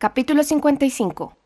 [0.00, 1.36] Capítulo 55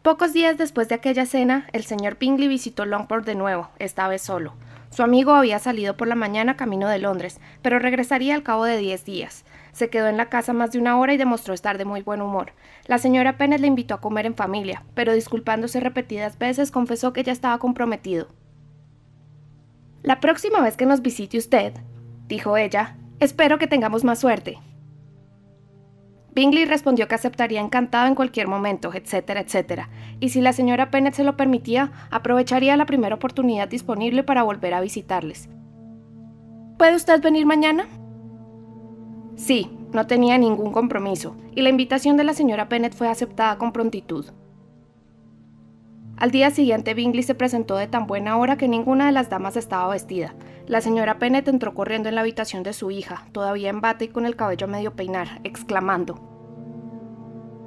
[0.00, 4.22] Pocos días después de aquella cena, el señor Bingley visitó Longport de nuevo, esta vez
[4.22, 4.54] solo.
[4.88, 8.78] Su amigo había salido por la mañana camino de Londres, pero regresaría al cabo de
[8.78, 9.44] diez días.
[9.72, 12.22] Se quedó en la casa más de una hora y demostró estar de muy buen
[12.22, 12.54] humor.
[12.86, 17.24] La señora Pennett le invitó a comer en familia, pero disculpándose repetidas veces confesó que
[17.24, 18.28] ya estaba comprometido.
[20.02, 21.74] La próxima vez que nos visite usted,
[22.26, 24.60] dijo ella, espero que tengamos más suerte.
[26.34, 29.88] Bingley respondió que aceptaría encantado en cualquier momento, etcétera, etcétera,
[30.18, 34.74] y si la señora Pennett se lo permitía, aprovecharía la primera oportunidad disponible para volver
[34.74, 35.48] a visitarles.
[36.76, 37.86] ¿Puede usted venir mañana?
[39.36, 43.72] Sí, no tenía ningún compromiso, y la invitación de la señora Pennett fue aceptada con
[43.72, 44.26] prontitud.
[46.16, 49.56] Al día siguiente Bingley se presentó de tan buena hora que ninguna de las damas
[49.56, 50.34] estaba vestida.
[50.66, 54.08] La señora Pennett entró corriendo en la habitación de su hija, todavía en bata y
[54.08, 56.20] con el cabello medio peinar, exclamando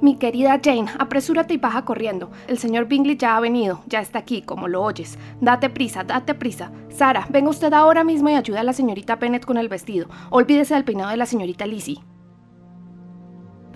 [0.00, 2.30] Mi querida Jane, apresúrate y baja corriendo.
[2.46, 5.18] El señor Bingley ya ha venido, ya está aquí, como lo oyes.
[5.42, 6.72] Date prisa, date prisa.
[6.88, 10.08] Sara, venga usted ahora mismo y ayude a la señorita Pennett con el vestido.
[10.30, 12.00] Olvídese del peinado de la señorita Lizzie.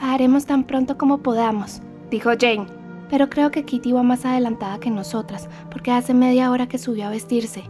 [0.00, 2.66] Haremos tan pronto como podamos, dijo Jane,
[3.12, 7.06] pero creo que Kitty va más adelantada que nosotras, porque hace media hora que subió
[7.06, 7.62] a vestirse.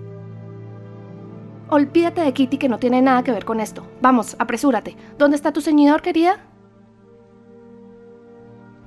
[1.68, 3.84] Olvídate de Kitty que no tiene nada que ver con esto.
[4.00, 4.96] Vamos, apresúrate.
[5.18, 6.36] ¿Dónde está tu ceñidor, querida?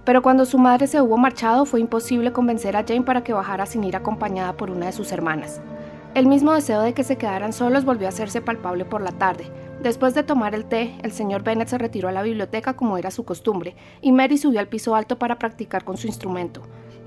[0.06, 3.66] Pero cuando su madre se hubo marchado fue imposible convencer a Jane para que bajara
[3.66, 5.59] sin ir acompañada por una de sus hermanas.
[6.14, 9.52] El mismo deseo de que se quedaran solos volvió a hacerse palpable por la tarde.
[9.81, 13.12] Después de tomar el té, el señor Bennet se retiró a la biblioteca como era
[13.12, 16.62] su costumbre, y Mary subió al piso alto para practicar con su instrumento.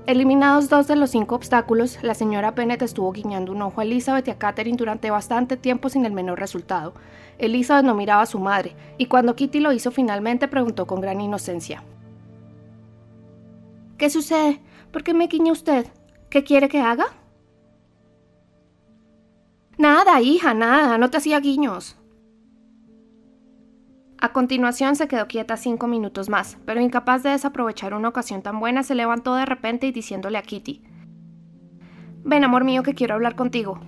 [0.05, 4.27] Eliminados dos de los cinco obstáculos, la señora Bennet estuvo guiñando un ojo a Elizabeth
[4.27, 6.93] y a Catherine durante bastante tiempo sin el menor resultado.
[7.37, 11.21] Elizabeth no miraba a su madre, y cuando Kitty lo hizo finalmente preguntó con gran
[11.21, 11.83] inocencia.
[13.97, 14.61] ¿Qué sucede?
[14.91, 15.85] ¿Por qué me guiña usted?
[16.29, 17.07] ¿Qué quiere que haga?
[19.77, 21.98] Nada, hija, nada, no te hacía guiños.
[24.21, 28.59] A continuación se quedó quieta cinco minutos más, pero incapaz de desaprovechar una ocasión tan
[28.59, 30.81] buena, se levantó de repente y diciéndole a Kitty:
[32.25, 33.79] Ven, amor mío, que quiero hablar contigo.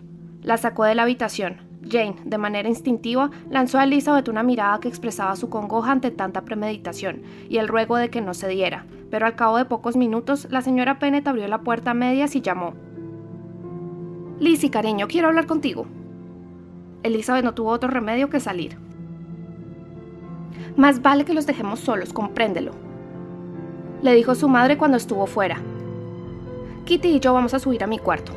[0.42, 1.70] La sacó de la habitación.
[1.84, 6.44] Jane, de manera instintiva, lanzó a Elizabeth una mirada que expresaba su congoja ante tanta
[6.44, 10.48] premeditación y el ruego de que no se diera, pero al cabo de pocos minutos,
[10.50, 12.74] la señora Pennett abrió la puerta a medias y llamó:
[14.40, 15.88] Lizzie, cariño, quiero hablar contigo.
[17.04, 18.78] Elizabeth no tuvo otro remedio que salir.
[20.78, 22.72] Más vale que los dejemos solos, compréndelo.
[24.02, 25.58] Le dijo su madre cuando estuvo fuera.
[26.86, 28.32] Kitty y yo vamos a subir a mi cuarto.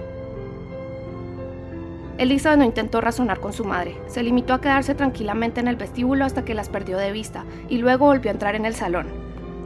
[2.18, 6.24] Elizabeth no intentó razonar con su madre, se limitó a quedarse tranquilamente en el vestíbulo
[6.24, 9.06] hasta que las perdió de vista y luego volvió a entrar en el salón.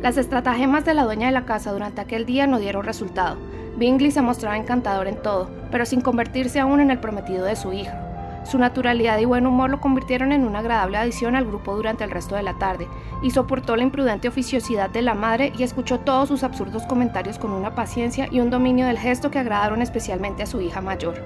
[0.03, 3.37] Las estratagemas de la dueña de la casa durante aquel día no dieron resultado.
[3.77, 7.73] Bingley se mostraba encantador en todo, pero sin convertirse aún en el prometido de su
[7.73, 8.08] hija.
[8.49, 12.11] Su naturalidad y buen humor lo convirtieron en una agradable adición al grupo durante el
[12.11, 12.89] resto de la tarde,
[13.23, 17.53] y soportó la imprudente oficiosidad de la madre y escuchó todos sus absurdos comentarios con
[17.53, 21.23] una paciencia y un dominio del gesto que agradaron especialmente a su hija mayor.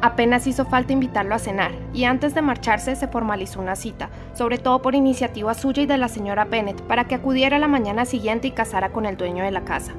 [0.00, 4.58] Apenas hizo falta invitarlo a cenar, y antes de marcharse se formalizó una cita, sobre
[4.58, 8.46] todo por iniciativa suya y de la señora Bennet, para que acudiera la mañana siguiente
[8.46, 9.94] y casara con el dueño de la casa.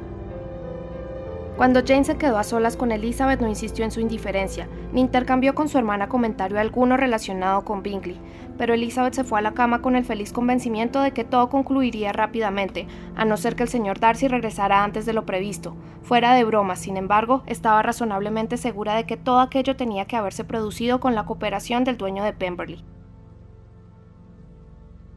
[1.55, 5.53] Cuando Jane se quedó a solas con Elizabeth no insistió en su indiferencia, ni intercambió
[5.53, 8.19] con su hermana comentario alguno relacionado con Bingley,
[8.57, 12.11] pero Elizabeth se fue a la cama con el feliz convencimiento de que todo concluiría
[12.11, 15.75] rápidamente, a no ser que el señor Darcy regresara antes de lo previsto.
[16.01, 20.43] Fuera de broma, sin embargo, estaba razonablemente segura de que todo aquello tenía que haberse
[20.43, 22.83] producido con la cooperación del dueño de Pemberley.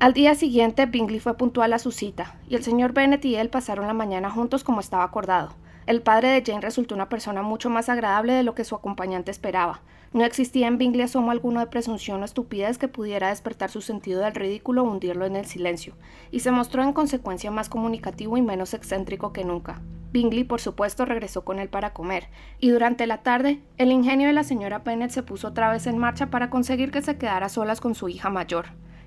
[0.00, 3.48] Al día siguiente, Bingley fue puntual a su cita, y el señor Bennet y él
[3.48, 5.54] pasaron la mañana juntos como estaba acordado.
[5.86, 9.30] El padre de Jane resultó una persona mucho más agradable de lo que su acompañante
[9.30, 9.82] esperaba.
[10.12, 14.20] No existía en Bingley asomo alguno de presunción o estupidez que pudiera despertar su sentido
[14.20, 15.94] del ridículo o hundirlo en el silencio,
[16.32, 19.80] y se mostró en consecuencia más comunicativo y menos excéntrico que nunca.
[20.10, 24.32] Bingley, por supuesto, regresó con él para comer, y durante la tarde, el ingenio de
[24.32, 27.80] la señora Bennet se puso otra vez en marcha para conseguir que se quedara solas
[27.80, 28.66] con su hija mayor.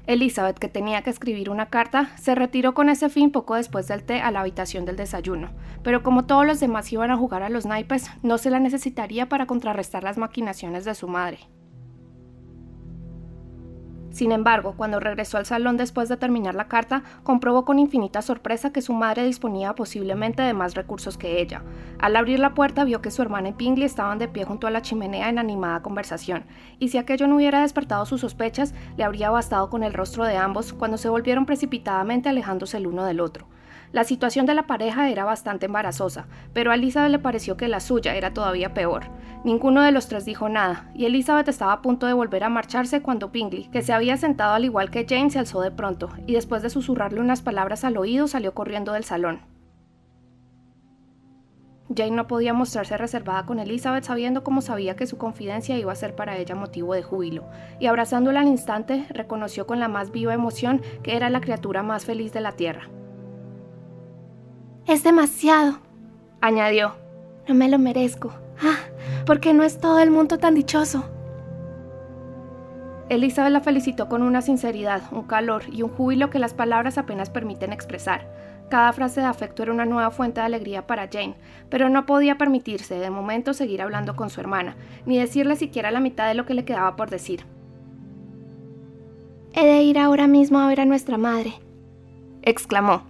[0.09, 4.03] Elizabeth, que tenía que escribir una carta, se retiró con ese fin poco después del
[4.03, 5.51] té a la habitación del desayuno,
[5.83, 9.29] pero como todos los demás iban a jugar a los naipes, no se la necesitaría
[9.29, 11.41] para contrarrestar las maquinaciones de su madre.
[14.11, 18.71] Sin embargo, cuando regresó al salón después de terminar la carta, comprobó con infinita sorpresa
[18.71, 21.61] que su madre disponía posiblemente de más recursos que ella.
[21.99, 24.71] Al abrir la puerta vio que su hermana y Pingley estaban de pie junto a
[24.71, 26.43] la chimenea en animada conversación,
[26.79, 30.37] y si aquello no hubiera despertado sus sospechas, le habría bastado con el rostro de
[30.37, 33.45] ambos cuando se volvieron precipitadamente alejándose el uno del otro.
[33.91, 37.79] La situación de la pareja era bastante embarazosa, pero a Elizabeth le pareció que la
[37.79, 39.05] suya era todavía peor.
[39.43, 43.01] Ninguno de los tres dijo nada, y Elizabeth estaba a punto de volver a marcharse
[43.01, 46.33] cuando Bingley, que se había sentado al igual que Jane, se alzó de pronto, y
[46.33, 49.41] después de susurrarle unas palabras al oído salió corriendo del salón.
[51.95, 55.95] Jane no podía mostrarse reservada con Elizabeth sabiendo cómo sabía que su confidencia iba a
[55.95, 57.49] ser para ella motivo de júbilo,
[57.79, 62.05] y abrazándola al instante reconoció con la más viva emoción que era la criatura más
[62.05, 62.89] feliz de la tierra.
[64.89, 65.77] Es demasiado,
[66.41, 66.95] añadió.
[67.47, 68.33] No me lo merezco.
[68.59, 68.79] Ah,
[69.27, 71.07] porque no es todo el mundo tan dichoso.
[73.07, 77.29] Elizabeth la felicitó con una sinceridad, un calor y un júbilo que las palabras apenas
[77.29, 78.27] permiten expresar.
[78.71, 81.35] Cada frase de afecto era una nueva fuente de alegría para Jane,
[81.69, 84.75] pero no podía permitirse de momento seguir hablando con su hermana,
[85.05, 87.45] ni decirle siquiera la mitad de lo que le quedaba por decir.
[89.53, 91.53] He de ir ahora mismo a ver a nuestra madre,
[92.41, 93.08] exclamó.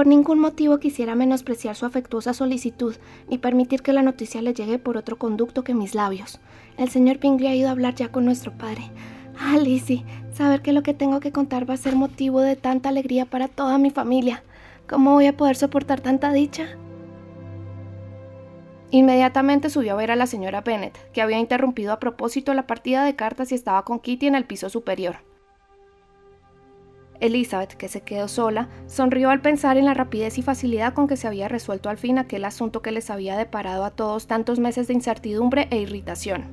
[0.00, 2.96] Por ningún motivo quisiera menospreciar su afectuosa solicitud
[3.28, 6.40] ni permitir que la noticia le llegue por otro conducto que mis labios.
[6.78, 8.90] El señor Pingley ha ido a hablar ya con nuestro padre.
[9.38, 12.88] Ah, Lizzie, saber que lo que tengo que contar va a ser motivo de tanta
[12.88, 14.42] alegría para toda mi familia.
[14.88, 16.78] ¿Cómo voy a poder soportar tanta dicha?
[18.90, 23.04] Inmediatamente subió a ver a la señora Bennet, que había interrumpido a propósito la partida
[23.04, 25.29] de cartas y estaba con Kitty en el piso superior.
[27.20, 31.16] Elizabeth, que se quedó sola, sonrió al pensar en la rapidez y facilidad con que
[31.16, 34.88] se había resuelto al fin aquel asunto que les había deparado a todos tantos meses
[34.88, 36.44] de incertidumbre e irritación.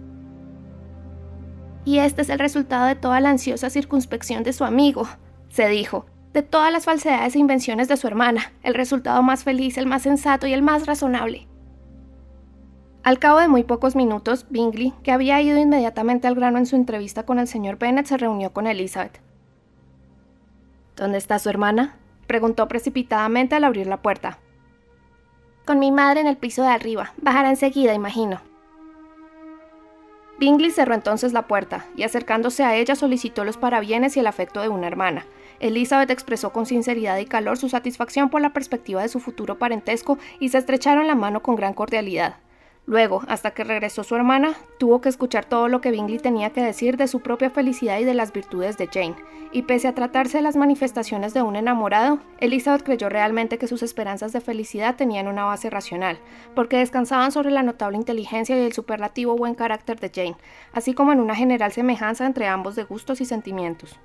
[1.86, 5.08] Y este es el resultado de toda la ansiosa circunspección de su amigo,
[5.50, 9.78] se dijo, de todas las falsedades e invenciones de su hermana, el resultado más feliz,
[9.78, 11.48] el más sensato y el más razonable.
[13.04, 16.76] Al cabo de muy pocos minutos, Bingley, que había ido inmediatamente al grano en su
[16.76, 19.22] entrevista con el señor Bennet, se reunió con Elizabeth.
[20.98, 21.96] ¿Dónde está su hermana?
[22.26, 24.40] preguntó precipitadamente al abrir la puerta.
[25.64, 27.14] Con mi madre en el piso de arriba.
[27.18, 28.42] Bajará enseguida, imagino.
[30.40, 34.62] Bingley cerró entonces la puerta y acercándose a ella solicitó los parabienes y el afecto
[34.62, 35.26] de una hermana.
[35.60, 40.18] Elizabeth expresó con sinceridad y calor su satisfacción por la perspectiva de su futuro parentesco
[40.40, 42.38] y se estrecharon la mano con gran cordialidad.
[42.88, 46.64] Luego, hasta que regresó su hermana, tuvo que escuchar todo lo que Bingley tenía que
[46.64, 49.18] decir de su propia felicidad y de las virtudes de Jane,
[49.52, 53.84] y pese a tratarse de las manifestaciones de un enamorado, Elizabeth creyó realmente que sus
[53.84, 56.18] esperanzas de felicidad tenían una base racional,
[56.56, 60.38] porque descansaban sobre la notable inteligencia y el superlativo buen carácter de Jane,
[60.72, 64.00] así como en una general semejanza entre ambos de gustos y sentimientos.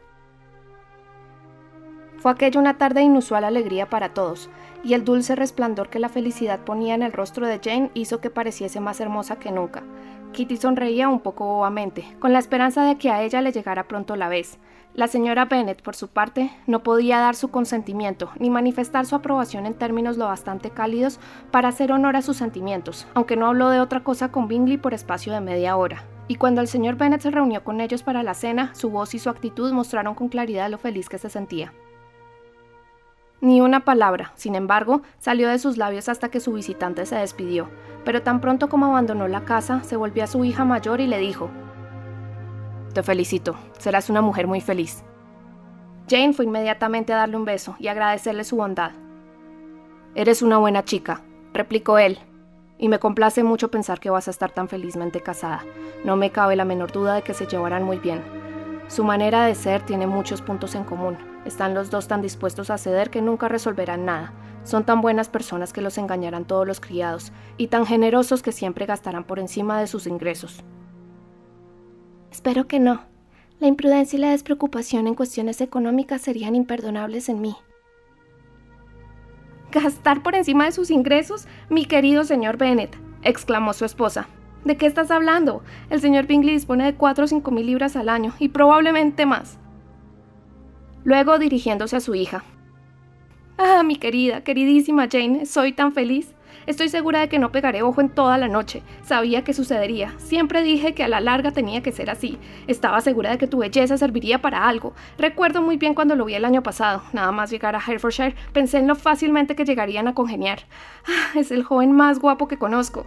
[2.23, 4.49] Fue aquella una tarde de inusual alegría para todos,
[4.85, 8.31] y el dulce resplandor que la felicidad ponía en el rostro de Jane hizo que
[8.31, 9.83] pareciese más hermosa que nunca.
[10.31, 14.15] Kitty sonreía un poco bobamente, con la esperanza de que a ella le llegara pronto
[14.15, 14.61] la vez.
[14.95, 19.67] La señora Bennet, por su parte, no podía dar su consentimiento ni manifestar su aprobación
[19.67, 21.19] en términos lo bastante cálidos
[21.51, 24.95] para hacer honor a sus sentimientos, aunque no habló de otra cosa con Bingley por
[24.95, 26.05] espacio de media hora.
[26.29, 29.19] Y cuando el señor Bennet se reunió con ellos para la cena, su voz y
[29.19, 31.73] su actitud mostraron con claridad lo feliz que se sentía.
[33.43, 37.69] Ni una palabra, sin embargo, salió de sus labios hasta que su visitante se despidió,
[38.05, 41.19] pero tan pronto como abandonó la casa, se volvió a su hija mayor y le
[41.19, 41.51] dijo,
[42.95, 45.03] Te felicito, serás una mujer muy feliz.
[46.09, 48.93] Jane fue inmediatamente a darle un beso y agradecerle su bondad.
[50.15, 52.21] Eres una buena chica, replicó él,
[52.79, 55.65] y me complace mucho pensar que vas a estar tan felizmente casada.
[56.05, 58.23] No me cabe la menor duda de que se llevarán muy bien.
[58.89, 61.17] Su manera de ser tiene muchos puntos en común.
[61.45, 64.33] Están los dos tan dispuestos a ceder que nunca resolverán nada.
[64.65, 68.87] Son tan buenas personas que los engañarán todos los criados, y tan generosos que siempre
[68.87, 70.63] gastarán por encima de sus ingresos.
[72.31, 73.03] Espero que no.
[73.59, 77.57] La imprudencia y la despreocupación en cuestiones económicas serían imperdonables en mí.
[79.73, 81.47] ¿Gastar por encima de sus ingresos?
[81.71, 84.29] Mi querido señor Bennet, exclamó su esposa.
[84.65, 85.63] ¿De qué estás hablando?
[85.91, 89.59] El señor Bingley dispone de cuatro o cinco mil libras al año y probablemente más.
[91.05, 92.45] Luego, dirigiéndose a su hija.
[93.59, 96.35] Ah, mi querida, queridísima Jane, soy tan feliz.
[96.67, 98.83] Estoy segura de que no pegaré ojo en toda la noche.
[99.03, 100.15] Sabía que sucedería.
[100.19, 102.39] Siempre dije que a la larga tenía que ser así.
[102.69, 104.95] Estaba segura de que tu belleza serviría para algo.
[105.19, 107.03] Recuerdo muy bien cuando lo vi el año pasado.
[107.13, 110.61] Nada más llegar a Herefordshire, pensé en lo fácilmente que llegarían a congeniar.
[111.07, 113.07] Ah, es el joven más guapo que conozco.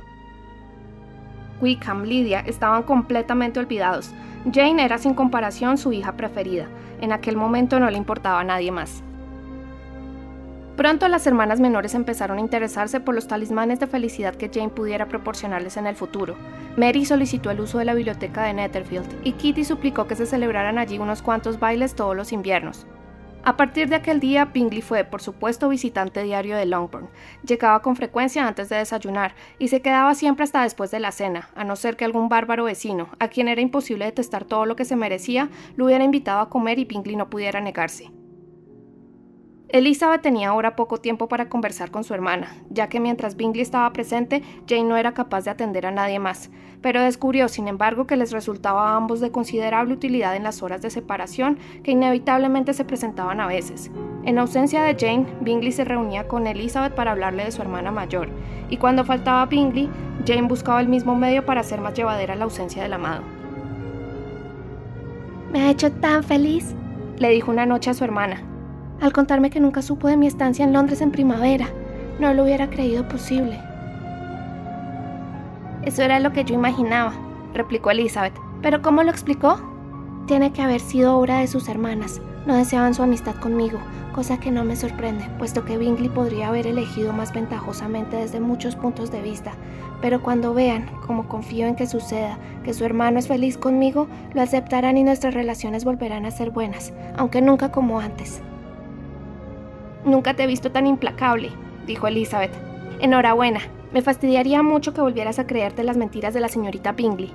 [1.62, 4.12] Wickham, Lydia estaban completamente olvidados.
[4.52, 6.68] Jane era sin comparación su hija preferida.
[7.02, 9.04] En aquel momento no le importaba a nadie más.
[10.76, 15.08] Pronto las hermanas menores empezaron a interesarse por los talismanes de felicidad que Jane pudiera
[15.08, 16.36] proporcionarles en el futuro.
[16.76, 20.78] Mary solicitó el uso de la biblioteca de Netherfield y Kitty suplicó que se celebraran
[20.78, 22.86] allí unos cuantos bailes todos los inviernos.
[23.48, 27.10] A partir de aquel día, Bingley fue, por supuesto, visitante diario de Longbourn.
[27.48, 31.50] Llegaba con frecuencia antes de desayunar y se quedaba siempre hasta después de la cena,
[31.54, 34.84] a no ser que algún bárbaro vecino, a quien era imposible detestar todo lo que
[34.84, 38.10] se merecía, lo hubiera invitado a comer y Bingley no pudiera negarse.
[39.76, 43.92] Elizabeth tenía ahora poco tiempo para conversar con su hermana, ya que mientras Bingley estaba
[43.92, 46.50] presente, Jane no era capaz de atender a nadie más,
[46.82, 50.82] pero descubrió, sin embargo, que les resultaba a ambos de considerable utilidad en las horas
[50.82, 53.92] de separación que inevitablemente se presentaban a veces.
[54.24, 58.30] En ausencia de Jane, Bingley se reunía con Elizabeth para hablarle de su hermana mayor,
[58.70, 59.90] y cuando faltaba Bingley,
[60.26, 63.24] Jane buscaba el mismo medio para hacer más llevadera la ausencia del amado.
[65.52, 66.74] Me ha hecho tan feliz,
[67.18, 68.42] le dijo una noche a su hermana,
[69.02, 71.68] al contarme que nunca supo de mi estancia en Londres en primavera.
[72.20, 73.60] No lo hubiera creído posible.
[75.84, 77.14] Eso era lo que yo imaginaba,
[77.54, 78.34] replicó Elizabeth.
[78.62, 79.60] ¿Pero cómo lo explicó?
[80.26, 82.20] Tiene que haber sido obra de sus hermanas.
[82.48, 83.80] No deseaban su amistad conmigo,
[84.14, 88.76] cosa que no me sorprende, puesto que Bingley podría haber elegido más ventajosamente desde muchos
[88.76, 89.54] puntos de vista.
[90.02, 94.42] Pero cuando vean, como confío en que suceda, que su hermano es feliz conmigo, lo
[94.42, 98.42] aceptarán y nuestras relaciones volverán a ser buenas, aunque nunca como antes.
[100.06, 101.50] Nunca te he visto tan implacable,
[101.88, 102.52] dijo Elizabeth.
[103.00, 103.62] Enhorabuena.
[103.92, 107.32] Me fastidiaría mucho que volvieras a creerte las mentiras de la señorita Bingley.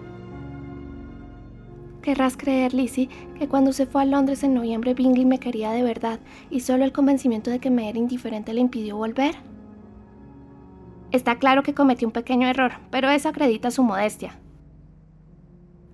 [2.02, 3.08] Querrás creer, Lizzie,
[3.38, 6.84] que cuando se fue a Londres en noviembre Bingley me quería de verdad y solo
[6.84, 9.34] el convencimiento de que me era indiferente le impidió volver.
[11.12, 14.38] Está claro que cometió un pequeño error, pero eso acredita su modestia.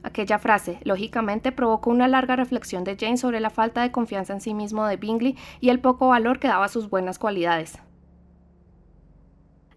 [0.07, 4.41] Aquella frase, lógicamente, provocó una larga reflexión de Jane sobre la falta de confianza en
[4.41, 7.81] sí mismo de Bingley y el poco valor que daba a sus buenas cualidades.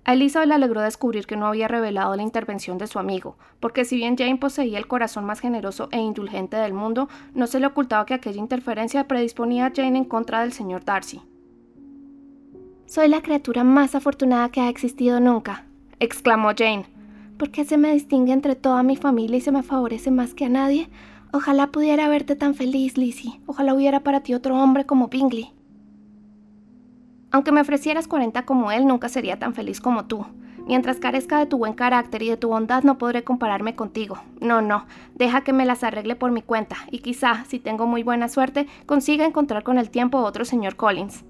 [0.06, 3.86] A Elizabeth le alegró descubrir que no había revelado la intervención de su amigo, porque
[3.86, 7.66] si bien Jane poseía el corazón más generoso e indulgente del mundo, no se le
[7.66, 11.24] ocultaba que aquella interferencia predisponía a Jane en contra del señor Darcy.
[12.86, 15.66] Soy la criatura más afortunada que ha existido nunca,
[16.00, 16.86] exclamó Jane,
[17.40, 20.44] ¿Por qué se me distingue entre toda mi familia y se me favorece más que
[20.44, 20.90] a nadie?
[21.32, 23.40] Ojalá pudiera verte tan feliz, Lizzie.
[23.46, 25.54] Ojalá hubiera para ti otro hombre como Bingley.
[27.32, 30.26] Aunque me ofrecieras 40 como él, nunca sería tan feliz como tú.
[30.68, 34.18] Mientras carezca de tu buen carácter y de tu bondad, no podré compararme contigo.
[34.42, 38.04] No, no, deja que me las arregle por mi cuenta, y quizá, si tengo muy
[38.04, 41.24] buena suerte, consiga encontrar con el tiempo otro señor Collins.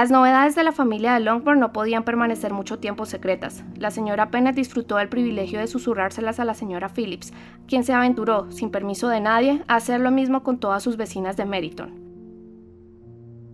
[0.00, 3.62] Las novedades de la familia de Longbourn no podían permanecer mucho tiempo secretas.
[3.76, 7.34] La señora Pennett disfrutó del privilegio de susurrárselas a la señora Phillips,
[7.68, 11.36] quien se aventuró, sin permiso de nadie, a hacer lo mismo con todas sus vecinas
[11.36, 11.92] de Meryton.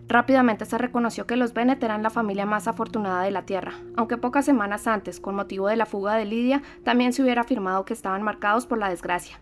[0.07, 4.17] Rápidamente se reconoció que los Bennet eran la familia más afortunada de la Tierra, aunque
[4.17, 7.93] pocas semanas antes, con motivo de la fuga de Lydia, también se hubiera afirmado que
[7.93, 9.41] estaban marcados por la desgracia.